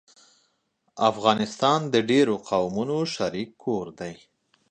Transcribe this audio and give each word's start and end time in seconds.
افغانستان 1.09 1.79
د 1.93 1.95
ډېرو 2.09 2.35
قومونو 2.49 2.97
شريک 3.15 3.49
کور 3.63 3.85
دی 3.99 4.13